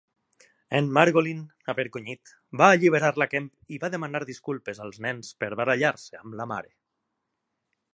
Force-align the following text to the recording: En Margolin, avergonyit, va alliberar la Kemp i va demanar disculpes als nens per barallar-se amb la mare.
En 0.77 0.87
Margolin, 0.97 1.43
avergonyit, 1.73 2.33
va 2.63 2.71
alliberar 2.77 3.13
la 3.23 3.29
Kemp 3.35 3.53
i 3.77 3.81
va 3.85 3.93
demanar 3.99 4.25
disculpes 4.33 4.83
als 4.87 5.01
nens 5.09 5.33
per 5.45 5.55
barallar-se 5.63 6.23
amb 6.25 6.41
la 6.43 6.51
mare. 6.55 6.77